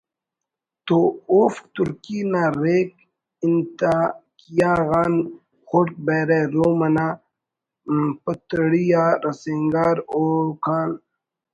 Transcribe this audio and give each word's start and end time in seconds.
تو 0.85 0.97
اوفک 1.31 1.63
ترکی 1.75 2.19
نا 2.31 2.43
ریک 2.61 2.91
انطاکیہ 3.45 4.71
غان 4.87 5.13
خڑک 5.67 5.95
بحرہ 6.05 6.39
روم 6.53 6.79
انا 6.87 7.07
پتڑی 8.23 8.85
آ 9.03 9.05
رسینگار 9.23 9.97
اوکان 10.13 10.89